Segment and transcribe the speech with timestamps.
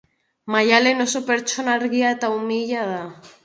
[0.55, 3.01] Maialen oso pertsona argia eta umila da